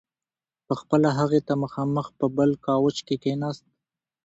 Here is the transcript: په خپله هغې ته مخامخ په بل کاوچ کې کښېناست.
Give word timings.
په 0.67 0.73
خپله 0.81 1.09
هغې 1.19 1.41
ته 1.47 1.53
مخامخ 1.63 2.07
په 2.19 2.25
بل 2.37 2.51
کاوچ 2.65 2.97
کې 3.07 3.15
کښېناست. 3.21 3.65